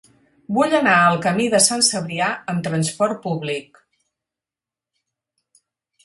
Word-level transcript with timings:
Vull 0.57 0.71
anar 0.75 0.93
al 0.99 1.17
camí 1.25 1.43
de 1.53 1.59
Sant 1.65 1.83
Cebrià 1.87 2.29
amb 2.53 2.63
trasport 2.67 3.21
públic. 3.25 3.77